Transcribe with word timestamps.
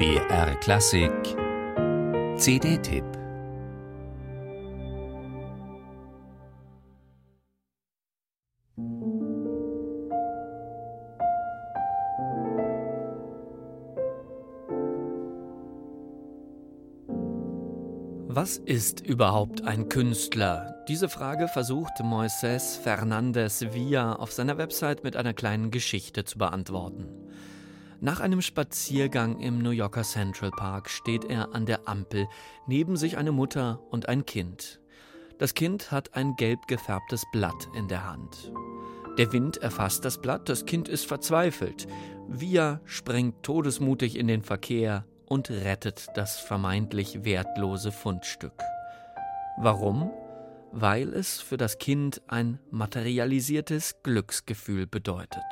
BR 0.00 0.54
Klassik 0.60 1.12
CD-Tipp 2.38 3.04
Was 18.26 18.56
ist 18.56 19.02
überhaupt 19.02 19.66
ein 19.66 19.90
Künstler? 19.90 20.82
Diese 20.88 21.10
Frage 21.10 21.46
versucht 21.46 21.92
Moises 22.02 22.78
Fernandez 22.78 23.60
Villa 23.74 24.14
auf 24.14 24.32
seiner 24.32 24.56
Website 24.56 25.04
mit 25.04 25.16
einer 25.16 25.34
kleinen 25.34 25.70
Geschichte 25.70 26.24
zu 26.24 26.38
beantworten. 26.38 27.06
Nach 28.02 28.20
einem 28.20 28.40
Spaziergang 28.40 29.40
im 29.40 29.58
New 29.58 29.72
Yorker 29.72 30.04
Central 30.04 30.50
Park 30.52 30.88
steht 30.88 31.26
er 31.26 31.54
an 31.54 31.66
der 31.66 31.86
Ampel, 31.86 32.28
neben 32.66 32.96
sich 32.96 33.18
eine 33.18 33.30
Mutter 33.30 33.78
und 33.90 34.08
ein 34.08 34.24
Kind. 34.24 34.80
Das 35.38 35.52
Kind 35.52 35.92
hat 35.92 36.14
ein 36.14 36.34
gelb 36.36 36.66
gefärbtes 36.66 37.24
Blatt 37.30 37.68
in 37.74 37.88
der 37.88 38.10
Hand. 38.10 38.52
Der 39.18 39.34
Wind 39.34 39.58
erfasst 39.58 40.06
das 40.06 40.18
Blatt, 40.18 40.48
das 40.48 40.64
Kind 40.64 40.88
ist 40.88 41.04
verzweifelt. 41.04 41.88
Via 42.26 42.80
sprengt 42.86 43.42
todesmutig 43.42 44.16
in 44.16 44.28
den 44.28 44.40
Verkehr 44.40 45.04
und 45.26 45.50
rettet 45.50 46.06
das 46.14 46.40
vermeintlich 46.40 47.26
wertlose 47.26 47.92
Fundstück. 47.92 48.62
Warum? 49.58 50.10
Weil 50.72 51.12
es 51.12 51.42
für 51.42 51.58
das 51.58 51.76
Kind 51.76 52.22
ein 52.28 52.60
materialisiertes 52.70 53.96
Glücksgefühl 54.02 54.86
bedeutet. 54.86 55.44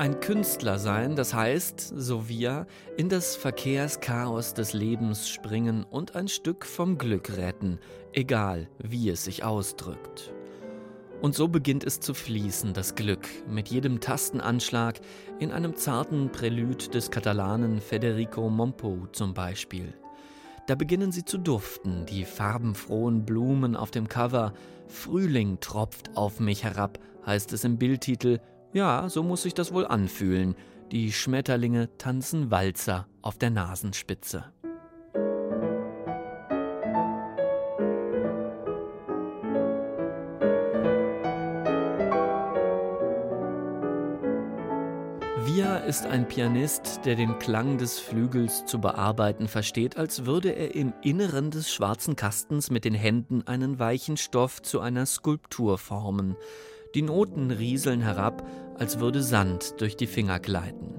Ein 0.00 0.18
Künstler 0.20 0.78
sein, 0.78 1.14
das 1.14 1.34
heißt, 1.34 1.92
so 1.94 2.26
wir, 2.26 2.66
in 2.96 3.10
das 3.10 3.36
Verkehrschaos 3.36 4.54
des 4.54 4.72
Lebens 4.72 5.28
springen 5.28 5.84
und 5.84 6.16
ein 6.16 6.26
Stück 6.26 6.64
vom 6.64 6.96
Glück 6.96 7.36
retten, 7.36 7.78
egal 8.14 8.70
wie 8.78 9.10
es 9.10 9.24
sich 9.24 9.44
ausdrückt. 9.44 10.32
Und 11.20 11.34
so 11.34 11.48
beginnt 11.48 11.84
es 11.84 12.00
zu 12.00 12.14
fließen, 12.14 12.72
das 12.72 12.94
Glück, 12.94 13.28
mit 13.46 13.68
jedem 13.68 14.00
Tastenanschlag, 14.00 15.00
in 15.38 15.52
einem 15.52 15.76
zarten 15.76 16.32
Prälude 16.32 16.88
des 16.88 17.10
Katalanen 17.10 17.78
Federico 17.82 18.48
Mompo 18.48 19.06
zum 19.12 19.34
Beispiel. 19.34 19.92
Da 20.66 20.76
beginnen 20.76 21.12
sie 21.12 21.26
zu 21.26 21.36
duften, 21.36 22.06
die 22.06 22.24
farbenfrohen 22.24 23.26
Blumen 23.26 23.76
auf 23.76 23.90
dem 23.90 24.08
Cover. 24.08 24.54
Frühling 24.88 25.60
tropft 25.60 26.16
auf 26.16 26.40
mich 26.40 26.64
herab, 26.64 26.98
heißt 27.26 27.52
es 27.52 27.64
im 27.64 27.76
Bildtitel, 27.76 28.40
ja, 28.72 29.08
so 29.08 29.22
muss 29.22 29.42
sich 29.42 29.54
das 29.54 29.72
wohl 29.72 29.86
anfühlen. 29.86 30.54
Die 30.92 31.12
Schmetterlinge 31.12 31.88
tanzen 31.98 32.50
Walzer 32.50 33.06
auf 33.22 33.38
der 33.38 33.50
Nasenspitze. 33.50 34.44
Via 45.44 45.78
ist 45.78 46.06
ein 46.06 46.28
Pianist, 46.28 47.00
der 47.04 47.16
den 47.16 47.38
Klang 47.38 47.76
des 47.76 47.98
Flügels 47.98 48.66
zu 48.66 48.80
bearbeiten 48.80 49.48
versteht, 49.48 49.96
als 49.96 50.26
würde 50.26 50.50
er 50.50 50.74
im 50.74 50.92
Inneren 51.02 51.50
des 51.50 51.72
schwarzen 51.72 52.14
Kastens 52.14 52.70
mit 52.70 52.84
den 52.84 52.94
Händen 52.94 53.46
einen 53.46 53.78
weichen 53.78 54.16
Stoff 54.16 54.62
zu 54.62 54.80
einer 54.80 55.06
Skulptur 55.06 55.78
formen. 55.78 56.36
Die 56.94 57.02
Noten 57.02 57.50
rieseln 57.50 58.00
herab, 58.00 58.46
als 58.78 58.98
würde 58.98 59.22
Sand 59.22 59.80
durch 59.80 59.96
die 59.96 60.06
Finger 60.06 60.40
gleiten. 60.40 60.94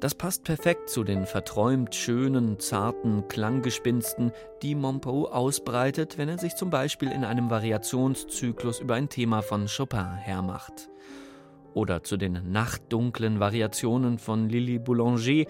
Das 0.00 0.16
passt 0.16 0.42
perfekt 0.42 0.90
zu 0.90 1.04
den 1.04 1.26
verträumt 1.26 1.94
schönen, 1.94 2.58
zarten 2.58 3.28
Klanggespinsten, 3.28 4.32
die 4.60 4.74
Mompo 4.74 5.26
ausbreitet, 5.26 6.18
wenn 6.18 6.28
er 6.28 6.38
sich 6.38 6.56
zum 6.56 6.70
Beispiel 6.70 7.12
in 7.12 7.24
einem 7.24 7.50
Variationszyklus 7.50 8.80
über 8.80 8.96
ein 8.96 9.08
Thema 9.08 9.42
von 9.42 9.68
Chopin 9.68 10.16
hermacht. 10.16 10.88
Oder 11.72 12.02
zu 12.02 12.16
den 12.16 12.50
nachtdunklen 12.50 13.38
Variationen 13.38 14.18
von 14.18 14.48
Lili 14.48 14.80
Boulanger. 14.80 15.44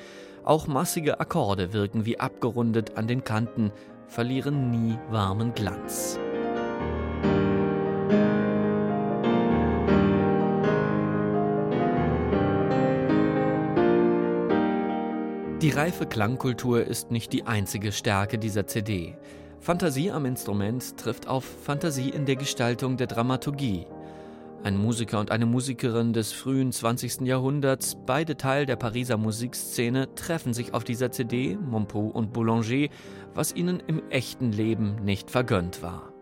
Auch 0.44 0.66
massige 0.66 1.18
Akkorde 1.18 1.72
wirken 1.72 2.04
wie 2.04 2.20
abgerundet 2.20 2.98
an 2.98 3.08
den 3.08 3.24
Kanten, 3.24 3.72
verlieren 4.06 4.70
nie 4.70 4.98
warmen 5.10 5.54
Glanz. 5.54 6.18
Die 15.62 15.70
reife 15.70 16.06
Klangkultur 16.06 16.84
ist 16.84 17.12
nicht 17.12 17.32
die 17.32 17.46
einzige 17.46 17.92
Stärke 17.92 18.36
dieser 18.36 18.66
CD. 18.66 19.16
Fantasie 19.60 20.10
am 20.10 20.26
Instrument 20.26 20.96
trifft 20.96 21.28
auf 21.28 21.44
Fantasie 21.44 22.08
in 22.08 22.26
der 22.26 22.34
Gestaltung 22.34 22.96
der 22.96 23.06
Dramaturgie. 23.06 23.86
Ein 24.64 24.76
Musiker 24.76 25.20
und 25.20 25.30
eine 25.30 25.46
Musikerin 25.46 26.12
des 26.12 26.32
frühen 26.32 26.72
20. 26.72 27.20
Jahrhunderts, 27.20 27.96
beide 28.06 28.36
Teil 28.36 28.66
der 28.66 28.74
Pariser 28.74 29.16
Musikszene, 29.16 30.12
treffen 30.16 30.52
sich 30.52 30.74
auf 30.74 30.82
dieser 30.82 31.12
CD, 31.12 31.56
Montpou 31.56 32.08
und 32.08 32.32
Boulanger, 32.32 32.88
was 33.32 33.54
ihnen 33.54 33.80
im 33.86 34.02
echten 34.10 34.50
Leben 34.50 34.96
nicht 35.04 35.30
vergönnt 35.30 35.80
war. 35.80 36.12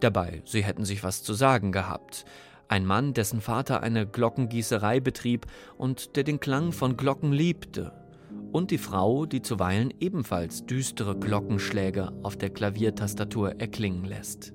Dabei, 0.00 0.42
sie 0.44 0.64
hätten 0.64 0.84
sich 0.84 1.04
was 1.04 1.22
zu 1.22 1.34
sagen 1.34 1.70
gehabt. 1.70 2.24
Ein 2.66 2.84
Mann, 2.84 3.14
dessen 3.14 3.42
Vater 3.42 3.80
eine 3.84 4.08
Glockengießerei 4.08 4.98
betrieb 4.98 5.46
und 5.78 6.16
der 6.16 6.24
den 6.24 6.40
Klang 6.40 6.72
von 6.72 6.96
Glocken 6.96 7.32
liebte, 7.32 7.92
und 8.52 8.70
die 8.70 8.78
Frau, 8.78 9.26
die 9.26 9.42
zuweilen 9.42 9.92
ebenfalls 9.98 10.66
düstere 10.66 11.16
Glockenschläge 11.16 12.12
auf 12.22 12.36
der 12.36 12.50
Klaviertastatur 12.50 13.60
erklingen 13.60 14.04
lässt. 14.04 14.52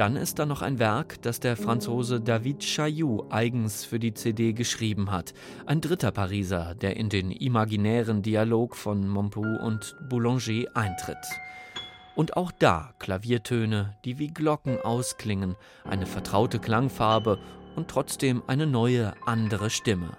Dann 0.00 0.16
ist 0.16 0.38
da 0.38 0.46
noch 0.46 0.62
ein 0.62 0.78
Werk, 0.78 1.20
das 1.20 1.40
der 1.40 1.58
Franzose 1.58 2.22
David 2.22 2.60
Chailloux 2.60 3.26
eigens 3.28 3.84
für 3.84 3.98
die 3.98 4.14
CD 4.14 4.54
geschrieben 4.54 5.10
hat. 5.10 5.34
Ein 5.66 5.82
dritter 5.82 6.10
Pariser, 6.10 6.74
der 6.74 6.96
in 6.96 7.10
den 7.10 7.30
imaginären 7.30 8.22
Dialog 8.22 8.76
von 8.76 9.06
Montpou 9.06 9.44
und 9.44 9.94
Boulanger 10.08 10.64
eintritt. 10.72 11.18
Und 12.20 12.36
auch 12.36 12.52
da 12.52 12.92
Klaviertöne, 12.98 13.96
die 14.04 14.18
wie 14.18 14.28
Glocken 14.28 14.78
ausklingen, 14.78 15.56
eine 15.84 16.04
vertraute 16.04 16.58
Klangfarbe 16.58 17.38
und 17.76 17.88
trotzdem 17.88 18.42
eine 18.46 18.66
neue, 18.66 19.14
andere 19.24 19.70
Stimme. 19.70 20.18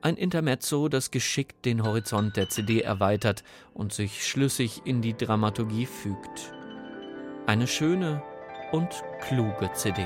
Ein 0.00 0.16
Intermezzo, 0.16 0.88
das 0.88 1.12
geschickt 1.12 1.64
den 1.66 1.84
Horizont 1.84 2.36
der 2.36 2.48
CD 2.48 2.80
erweitert 2.80 3.44
und 3.74 3.92
sich 3.92 4.26
schlüssig 4.26 4.82
in 4.86 5.00
die 5.00 5.16
Dramaturgie 5.16 5.86
fügt. 5.86 6.52
Eine 7.46 7.68
schöne 7.68 8.20
und 8.72 9.04
kluge 9.20 9.70
CD. 9.74 10.04